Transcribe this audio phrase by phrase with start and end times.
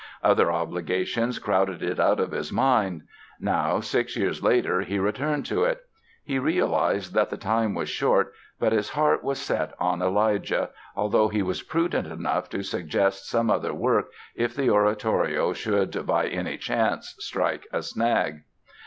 [0.23, 3.03] Other obligations crowded it out of his mind.
[3.39, 5.81] Now, six years later, he returned to it.
[6.23, 11.27] He realized that the time was short but his heart was set on "Elijah", although
[11.27, 16.57] he was prudent enough to suggest some other work if the oratorio should by any
[16.57, 18.41] chance strike a snag.